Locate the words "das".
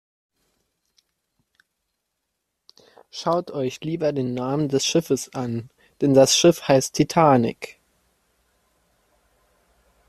6.15-6.35